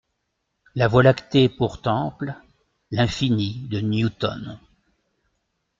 La 0.73 0.87
Voie 0.87 1.03
lactée 1.03 1.47
pour 1.47 1.79
temple, 1.83 2.33
l'infini 2.89 3.67
de 3.69 3.81
Newton. 3.81 4.59